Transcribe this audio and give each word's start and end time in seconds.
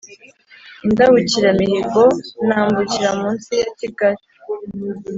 Indabukiramihigo 0.85 2.03
nambukira 2.47 3.09
munsi 3.21 3.49
ya 3.61 3.69
Kigali, 3.77 4.23